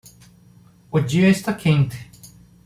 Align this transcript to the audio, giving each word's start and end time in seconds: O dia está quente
O 0.89 0.99
dia 0.99 1.29
está 1.29 1.53
quente 1.53 2.09